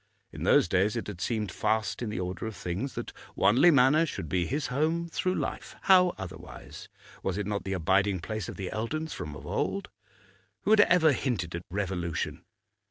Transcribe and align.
In 0.31 0.45
those 0.45 0.67
days 0.67 0.95
it 0.95 1.05
had 1.05 1.21
seemed 1.21 1.51
fast 1.51 2.01
in 2.01 2.09
the 2.09 2.19
order 2.19 2.47
of 2.47 2.55
things 2.55 2.95
that 2.95 3.13
Wanley 3.35 3.69
Manor 3.69 4.07
should 4.07 4.27
be 4.27 4.47
his 4.47 4.65
home 4.73 5.07
through 5.07 5.35
life; 5.35 5.75
how 5.83 6.15
otherwise? 6.17 6.89
Was 7.21 7.37
it 7.37 7.45
not 7.45 7.65
the 7.65 7.73
abiding 7.73 8.19
place 8.19 8.49
of 8.49 8.55
the 8.55 8.71
Eldons 8.71 9.13
from 9.13 9.35
of 9.35 9.45
old? 9.45 9.91
Who 10.63 10.71
had 10.71 10.81
ever 10.81 11.11
hinted 11.13 11.53
at 11.53 11.61
revolution? 11.69 12.43